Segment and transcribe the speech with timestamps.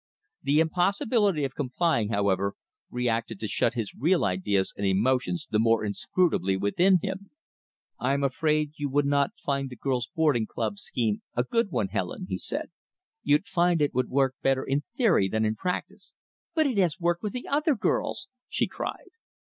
[0.41, 2.55] The impossibility of complying, however,
[2.89, 7.29] reacted to shut his real ideas and emotions the more inscrutably within him.
[7.99, 12.25] "I'm afraid you would not find the girls' boarding club scheme a good one, Helen,"
[12.39, 12.71] said
[13.21, 13.33] he.
[13.33, 16.15] "You'd find it would work better in theory than in practice."
[16.55, 19.09] "But it has worked with the other girls!" she cried.